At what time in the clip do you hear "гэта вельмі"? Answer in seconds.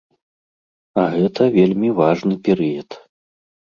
1.17-1.89